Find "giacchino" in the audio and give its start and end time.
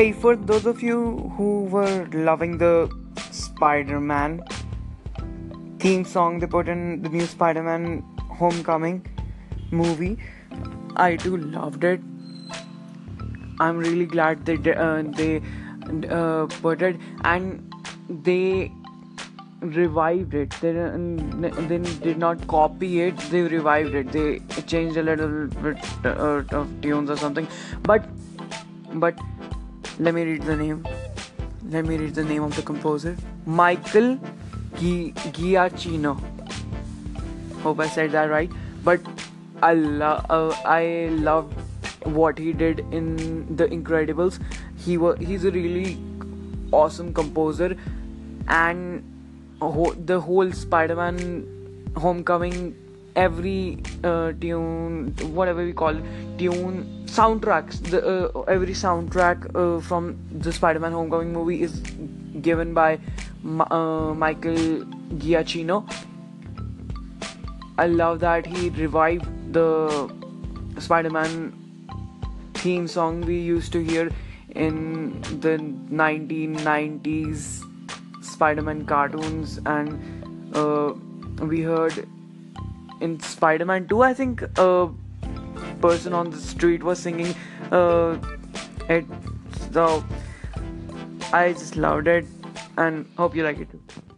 34.74-36.18, 65.24-65.82